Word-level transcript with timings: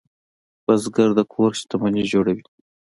بزګر 0.65 1.09
د 1.17 1.19
کور 1.33 1.51
شتمني 1.59 2.03
جوړوي 2.11 2.43